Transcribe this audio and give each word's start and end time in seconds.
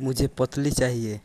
मुझे 0.00 0.26
पतली 0.26 0.70
चाहिए। 0.70 1.20